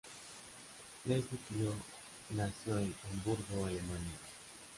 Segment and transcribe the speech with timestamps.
[1.05, 1.71] Leslie Clio
[2.31, 4.17] nació en Hamburgo, Alemania.